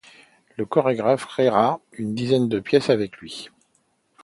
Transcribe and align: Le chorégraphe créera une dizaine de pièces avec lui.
Le 0.57 0.65
chorégraphe 0.65 1.27
créera 1.27 1.79
une 1.91 2.15
dizaine 2.15 2.49
de 2.49 2.59
pièces 2.59 2.89
avec 2.89 3.17
lui. 3.17 3.51